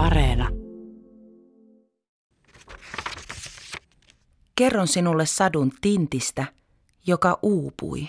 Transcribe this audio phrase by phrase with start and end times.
[0.00, 0.48] Areena.
[4.56, 6.44] Kerron sinulle sadun tintistä,
[7.06, 8.08] joka uupui.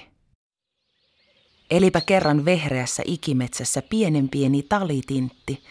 [1.71, 5.63] Elipä kerran vehreässä ikimetsässä pienen pieni talitintti,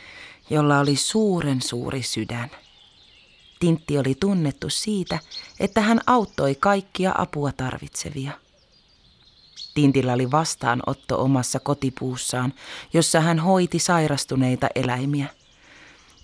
[0.51, 2.51] jolla oli suuren suuri sydän.
[3.61, 5.19] Tintti oli tunnettu siitä,
[5.61, 8.33] että hän auttoi kaikkia apua tarvitsevia.
[9.75, 12.55] Tintillä oli vastaanotto omassa kotipuussaan,
[12.93, 15.40] jossa hän hoiti sairastuneita eläimiä.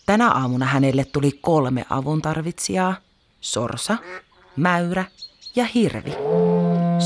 [0.07, 2.97] Tänä aamuna hänelle tuli kolme avuntarvitsijaa,
[3.41, 3.97] sorsa,
[4.57, 5.05] mäyrä
[5.57, 6.13] ja hirvi.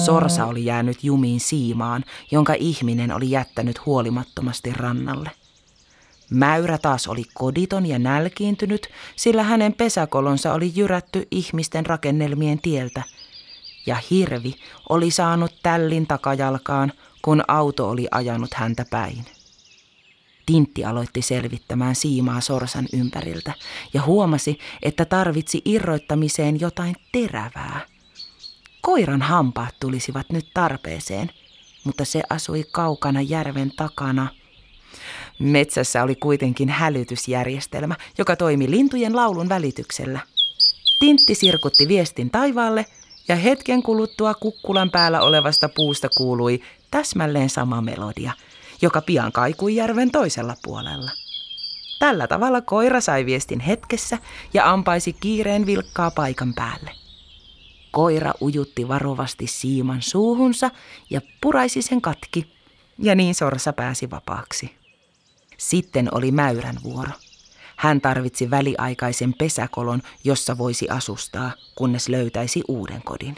[0.04, 5.30] Sorsa oli jäänyt jumiin siimaan, jonka ihminen oli jättänyt huolimattomasti rannalle.
[6.30, 13.02] Mäyrä taas oli koditon ja nälkiintynyt, sillä hänen pesäkolonsa oli jyrätty ihmisten rakennelmien tieltä.
[13.86, 14.54] Ja hirvi
[14.88, 19.24] oli saanut tällin takajalkaan, kun auto oli ajanut häntä päin.
[20.50, 23.52] Tintti aloitti selvittämään siimaa sorsan ympäriltä
[23.94, 27.80] ja huomasi, että tarvitsi irroittamiseen jotain terävää.
[28.80, 31.30] Koiran hampaat tulisivat nyt tarpeeseen,
[31.84, 34.28] mutta se asui kaukana järven takana.
[35.38, 40.20] Metsässä oli kuitenkin hälytysjärjestelmä, joka toimi lintujen laulun välityksellä.
[40.98, 42.86] Tintti sirkutti viestin taivaalle
[43.28, 48.32] ja hetken kuluttua kukkulan päällä olevasta puusta kuului täsmälleen sama melodia–
[48.82, 51.10] joka pian kaikui järven toisella puolella.
[51.98, 54.18] Tällä tavalla koira sai viestin hetkessä
[54.54, 56.90] ja ampaisi kiireen vilkkaa paikan päälle.
[57.90, 60.70] Koira ujutti varovasti siiman suuhunsa
[61.10, 62.52] ja puraisi sen katki,
[62.98, 64.74] ja niin sorsa pääsi vapaaksi.
[65.58, 67.10] Sitten oli mäyrän vuoro.
[67.76, 73.36] Hän tarvitsi väliaikaisen pesäkolon, jossa voisi asustaa, kunnes löytäisi uuden kodin.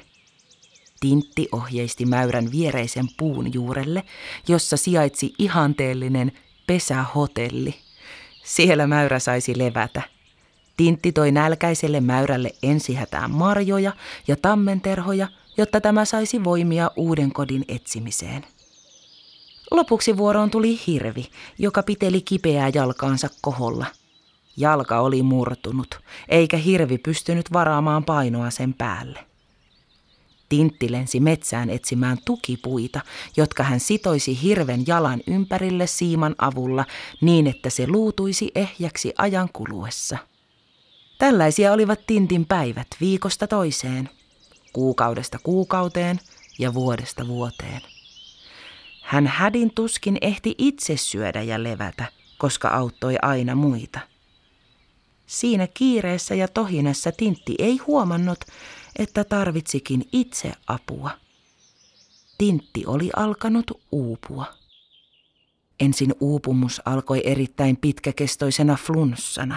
[1.03, 4.03] Tintti ohjeisti mäyrän viereisen puun juurelle,
[4.48, 6.33] jossa sijaitsi ihanteellinen
[6.67, 7.75] pesähotelli.
[8.45, 10.03] Siellä mäyrä saisi levätä.
[10.77, 13.92] Tintti toi nälkäiselle mäyrälle ensihätään marjoja
[14.28, 18.46] ja tammenterhoja, jotta tämä saisi voimia uuden kodin etsimiseen.
[19.70, 23.86] Lopuksi vuoroon tuli hirvi, joka piteli kipeää jalkaansa koholla.
[24.57, 29.32] Jalka oli murtunut, eikä hirvi pystynyt varaamaan painoa sen päälle.
[30.52, 33.01] Tintti lensi metsään etsimään tukipuita,
[33.36, 36.85] jotka hän sitoisi hirven jalan ympärille siiman avulla
[37.20, 40.18] niin, että se luutuisi ehjäksi ajan kuluessa.
[41.18, 44.11] Tällaisia olivat Tintin päivät viikosta toiseen,
[44.73, 46.20] kuukaudesta kuukauteen
[46.58, 47.80] ja vuodesta vuoteen.
[49.02, 52.05] Hän hädin tuskin ehti itse syödä ja levätä,
[52.39, 54.01] koska auttoi aina muita.
[55.27, 58.45] Siinä kiireessä ja tohinassa Tintti ei huomannut,
[58.98, 61.11] että tarvitsikin itse apua.
[62.39, 64.47] Tintti oli alkanut uupua.
[65.80, 69.57] Ensin uupumus alkoi erittäin pitkäkestoisena flunssana.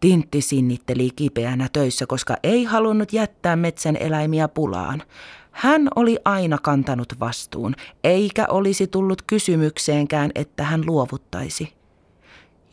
[0.00, 5.02] Tintti sinnitteli kipeänä töissä, koska ei halunnut jättää metsän eläimiä pulaan.
[5.50, 11.77] Hän oli aina kantanut vastuun, eikä olisi tullut kysymykseenkään, että hän luovuttaisi.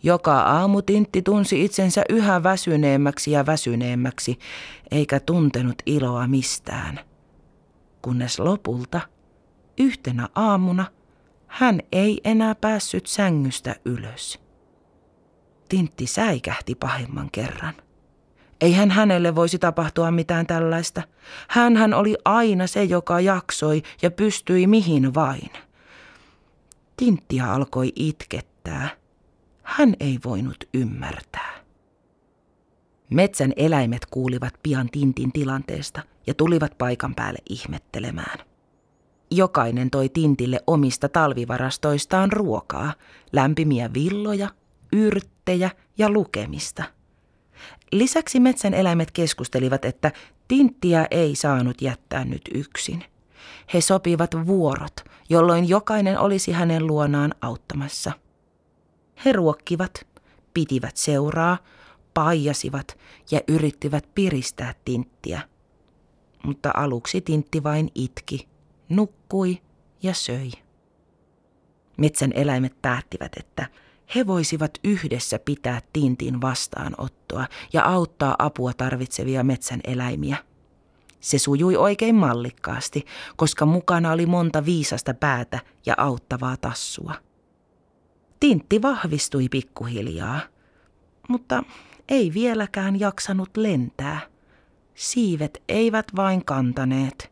[0.06, 4.40] Joka aamu Tintti tunsi itsensä yhä väsyneemmäksi ja väsyneemmäksi,
[4.92, 7.00] eikä tuntenut iloa mistään.
[8.02, 9.02] Kunnes lopulta,
[9.80, 10.86] yhtenä aamuna,
[11.48, 14.40] hän ei enää päässyt sängystä ylös.
[15.70, 17.74] Tintti säikähti pahimman kerran.
[18.62, 21.02] Eihän hänelle voisi tapahtua mitään tällaista.
[21.48, 25.50] hän oli aina se, joka jaksoi ja pystyi mihin vain.
[26.98, 28.90] Tinttiä alkoi itkettää–
[29.66, 31.56] hän ei voinut ymmärtää.
[33.10, 38.40] Metsän eläimet kuulivat pian Tintin tilanteesta ja tulivat paikan päälle ihmettelemään.
[39.32, 42.94] Jokainen toi Tintille omista talvivarastoistaan ruokaa,
[43.34, 44.50] lämpimiä villoja,
[44.94, 46.84] yrttejä ja lukemista.
[47.92, 50.12] Lisäksi metsän eläimet keskustelivat, että
[50.48, 53.04] Tinttiä ei saanut jättää nyt yksin.
[53.74, 54.96] He sopivat vuorot,
[55.30, 58.12] jolloin jokainen olisi hänen luonaan auttamassa–
[59.26, 60.08] he ruokkivat,
[60.54, 61.58] pitivät seuraa,
[62.14, 62.98] paijasivat
[63.32, 65.42] ja yrittivät piristää tinttiä.
[66.44, 68.48] Mutta aluksi tintti vain itki,
[68.90, 69.62] nukkui
[70.04, 70.52] ja söi.
[71.98, 73.68] Metsän eläimet päättivät, että
[74.16, 80.38] he voisivat yhdessä pitää tintin vastaanottoa ja auttaa apua tarvitsevia metsän eläimiä.
[81.20, 83.06] Se sujui oikein mallikkaasti,
[83.36, 87.14] koska mukana oli monta viisasta päätä ja auttavaa tassua.
[88.40, 90.40] Tintti vahvistui pikkuhiljaa,
[91.30, 91.64] mutta
[92.10, 94.22] ei vieläkään jaksanut lentää.
[94.96, 97.32] Siivet eivät vain kantaneet.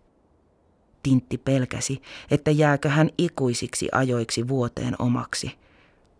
[1.03, 2.01] Tintti pelkäsi,
[2.31, 5.57] että jääkö hän ikuisiksi ajoiksi vuoteen omaksi,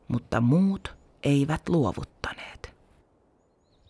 [0.08, 2.74] mutta muut eivät luovuttaneet.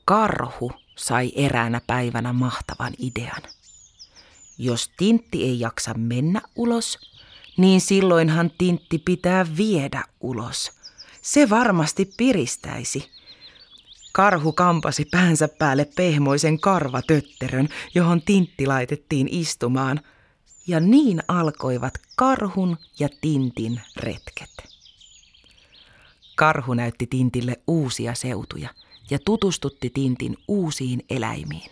[0.06, 3.42] Karhu sai eräänä päivänä mahtavan idean.
[4.58, 7.00] Jos Tintti ei jaksa mennä ulos,
[7.58, 10.83] niin silloinhan Tintti pitää viedä ulos.
[11.24, 13.10] Se varmasti piristäisi.
[14.12, 20.00] Karhu kampasi päänsä päälle pehmoisen karvatötterön, johon Tintti laitettiin istumaan.
[20.68, 24.50] Ja niin alkoivat karhun ja Tintin retket.
[26.36, 28.70] Karhu näytti Tintille uusia seutuja
[29.10, 31.72] ja tutustutti Tintin uusiin eläimiin.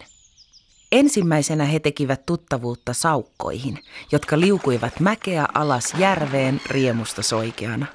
[0.92, 3.80] Ensimmäisenä he tekivät tuttavuutta saukkoihin,
[4.12, 7.86] jotka liukuivat mäkeä alas järveen riemusta soikeana.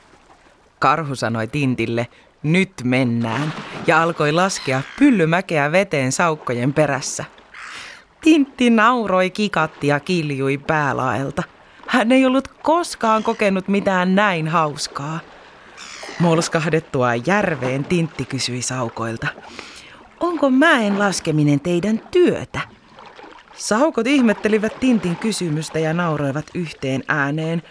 [0.79, 2.07] Karhu sanoi Tintille,
[2.43, 3.53] nyt mennään,
[3.87, 7.25] ja alkoi laskea pyllymäkeä veteen saukkojen perässä.
[8.21, 11.43] Tintti nauroi, kikatti ja kiljui päälaelta.
[11.87, 15.21] Hän ei ollut koskaan kokenut mitään näin hauskaa.
[16.19, 19.27] Molskahdettua järveen Tintti kysyi saukoilta.
[20.21, 22.61] Onko mäen laskeminen teidän työtä?
[23.57, 27.63] Saukot ihmettelivät Tintin kysymystä ja nauroivat yhteen ääneen.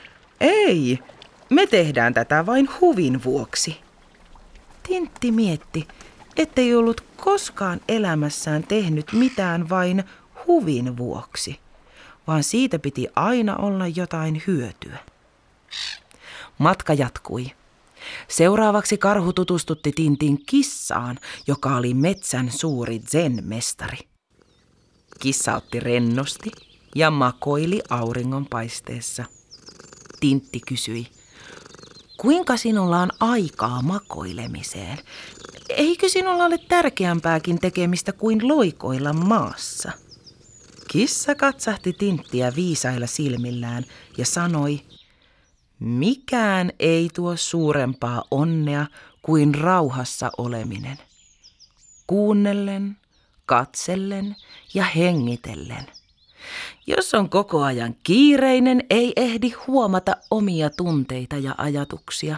[0.42, 1.00] Ei,
[1.50, 3.78] me tehdään tätä vain huvin vuoksi.
[4.84, 5.88] Tintti mietti,
[6.38, 10.04] ettei ollut koskaan elämässään tehnyt mitään vain
[10.48, 11.60] huvin vuoksi,
[12.28, 14.98] vaan siitä piti aina olla jotain hyötyä.
[16.58, 17.52] Matka jatkui.
[18.28, 23.98] Seuraavaksi karhu tutustutti Tintin kissaan, joka oli metsän suuri zen-mestari.
[25.20, 26.52] Kissa otti rennosti
[26.96, 29.26] ja makoili auringonpaisteessa.
[30.20, 31.08] Tintti kysyi,
[32.18, 35.00] kuinka sinulla on aikaa makoilemiseen?
[35.70, 39.92] Eikö sinulla ole tärkeämpääkin tekemistä kuin loikoilla maassa?
[40.88, 43.86] Kissa katsahti Tinttiä viisailla silmillään
[44.18, 44.82] ja sanoi,
[45.80, 48.86] mikään ei tuo suurempaa onnea
[49.22, 50.98] kuin rauhassa oleminen.
[52.08, 52.98] Kuunnellen,
[53.46, 54.36] katsellen
[54.74, 55.86] ja hengitellen.
[56.88, 62.38] Jos on koko ajan kiireinen, ei ehdi huomata omia tunteita ja ajatuksia.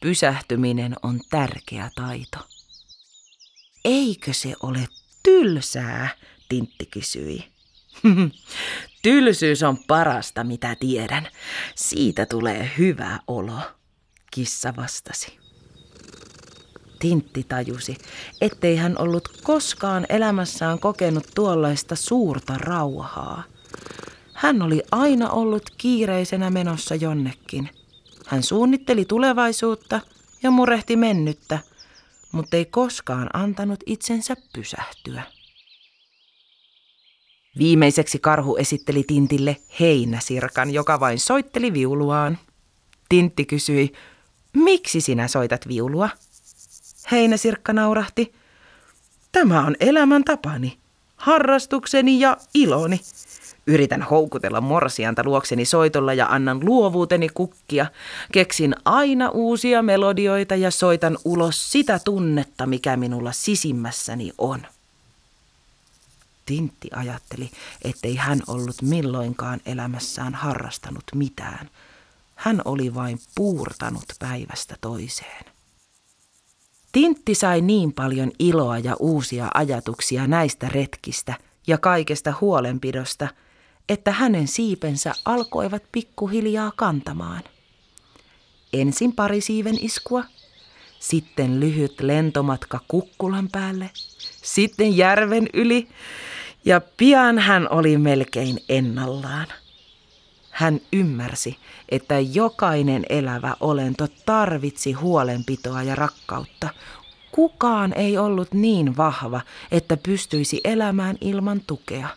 [0.00, 2.38] Pysähtyminen on tärkeä taito.
[3.84, 4.88] Eikö se ole
[5.22, 6.08] tylsää,
[6.48, 7.44] Tintti kysyi.
[9.02, 11.28] Tylsyys on parasta, mitä tiedän.
[11.74, 13.58] Siitä tulee hyvä olo,
[14.30, 15.41] kissa vastasi.
[17.02, 17.96] Tintti tajusi,
[18.40, 23.42] ettei hän ollut koskaan elämässään kokenut tuollaista suurta rauhaa.
[24.34, 27.68] Hän oli aina ollut kiireisenä menossa jonnekin.
[28.26, 30.00] Hän suunnitteli tulevaisuutta
[30.42, 31.58] ja murehti mennyttä,
[32.32, 35.22] mutta ei koskaan antanut itsensä pysähtyä.
[37.58, 42.38] Viimeiseksi karhu esitteli Tintille heinäsirkan, joka vain soitteli viuluaan.
[43.08, 43.92] Tintti kysyi,
[44.52, 46.08] miksi sinä soitat viulua?
[47.12, 48.34] Heinäsirkka naurahti.
[49.32, 50.78] Tämä on elämän tapani,
[51.16, 53.00] harrastukseni ja iloni.
[53.66, 57.86] Yritän houkutella morsianta luokseni soitolla ja annan luovuuteni kukkia.
[58.32, 64.66] Keksin aina uusia melodioita ja soitan ulos sitä tunnetta, mikä minulla sisimmässäni on.
[66.46, 67.50] Tintti ajatteli,
[67.84, 71.70] ettei hän ollut milloinkaan elämässään harrastanut mitään.
[72.36, 75.51] Hän oli vain puurtanut päivästä toiseen.
[76.92, 81.34] Tintti sai niin paljon iloa ja uusia ajatuksia näistä retkistä
[81.66, 83.28] ja kaikesta huolenpidosta,
[83.88, 87.42] että hänen siipensä alkoivat pikkuhiljaa kantamaan.
[88.72, 90.24] Ensin pari siiven iskua,
[90.98, 93.90] sitten lyhyt lentomatka kukkulan päälle,
[94.42, 95.88] sitten järven yli
[96.64, 99.46] ja pian hän oli melkein ennallaan.
[100.62, 101.56] Hän ymmärsi,
[101.88, 106.68] että jokainen elävä olento tarvitsi huolenpitoa ja rakkautta.
[107.32, 109.40] Kukaan ei ollut niin vahva,
[109.72, 112.08] että pystyisi elämään ilman tukea.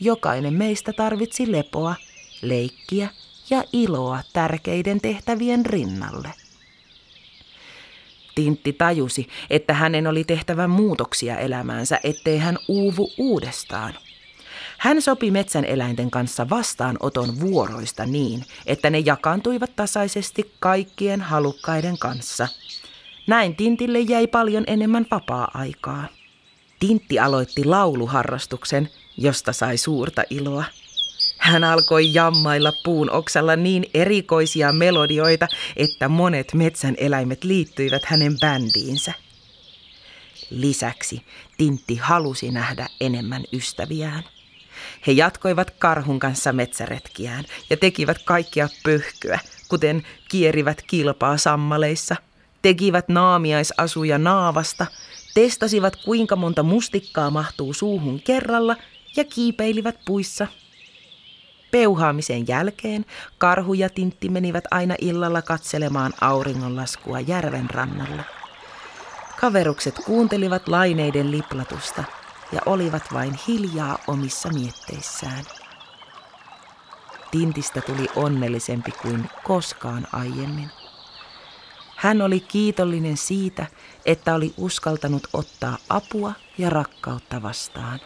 [0.00, 1.94] Jokainen meistä tarvitsi lepoa,
[2.42, 3.08] leikkiä
[3.50, 6.32] ja iloa tärkeiden tehtävien rinnalle.
[8.34, 13.94] Tintti tajusi, että hänen oli tehtävä muutoksia elämäänsä, ettei hän uuvu uudestaan–
[14.82, 22.48] hän sopi metsän eläinten kanssa vastaanoton vuoroista niin, että ne jakaantuivat tasaisesti kaikkien halukkaiden kanssa.
[23.26, 26.06] Näin Tintille jäi paljon enemmän vapaa-aikaa.
[26.80, 30.64] Tintti aloitti lauluharrastuksen, josta sai suurta iloa.
[31.38, 39.12] Hän alkoi jammailla puun oksalla niin erikoisia melodioita, että monet metsän eläimet liittyivät hänen bändiinsä.
[40.50, 41.22] Lisäksi
[41.58, 44.22] Tintti halusi nähdä enemmän ystäviään.
[45.06, 52.16] He jatkoivat karhun kanssa metsäretkiään ja tekivät kaikkia pöhkyä, kuten kierivät kilpaa sammaleissa,
[52.62, 54.86] tekivät naamiaisasuja naavasta,
[55.34, 58.76] testasivat kuinka monta mustikkaa mahtuu suuhun kerralla
[59.16, 60.46] ja kiipeilivät puissa.
[61.70, 63.06] Peuhaamisen jälkeen
[63.38, 68.24] karhu ja tintti menivät aina illalla katselemaan auringonlaskua järven rannalla.
[69.40, 72.04] Kaverukset kuuntelivat laineiden liplatusta
[72.52, 75.44] ja olivat vain hiljaa omissa mietteissään.
[77.30, 80.70] Tintistä tuli onnellisempi kuin koskaan aiemmin.
[81.96, 83.66] Hän oli kiitollinen siitä,
[84.06, 88.00] että oli uskaltanut ottaa apua ja rakkautta vastaan.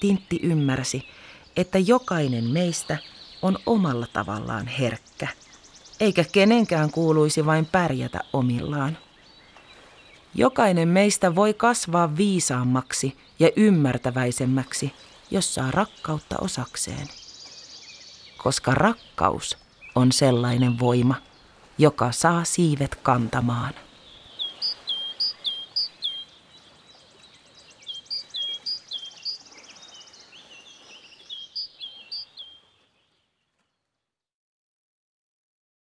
[0.00, 1.08] Tintti ymmärsi,
[1.56, 2.98] että jokainen meistä
[3.42, 5.28] on omalla tavallaan herkkä,
[6.00, 8.98] eikä kenenkään kuuluisi vain pärjätä omillaan.
[10.34, 14.92] Jokainen meistä voi kasvaa viisaammaksi ja ymmärtäväisemmäksi,
[15.30, 17.08] jos saa rakkautta osakseen.
[18.38, 19.58] Koska rakkaus
[19.94, 21.14] on sellainen voima,
[21.78, 23.74] joka saa siivet kantamaan.